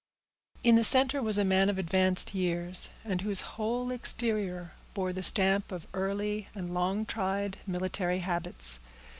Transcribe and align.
In 0.63 0.77
the 0.77 0.83
center 0.83 1.21
was 1.21 1.37
a 1.37 1.45
man 1.45 1.69
of 1.69 1.77
advanced 1.77 2.33
years, 2.33 2.89
and 3.05 3.21
whose 3.21 3.41
whole 3.41 3.91
exterior 3.91 4.71
bore 4.95 5.13
the 5.13 5.21
stamp 5.21 5.71
of 5.71 5.85
early 5.93 6.47
and 6.55 6.73
long 6.73 7.05
tried 7.05 7.59
military 7.67 8.17
habits. 8.17 8.79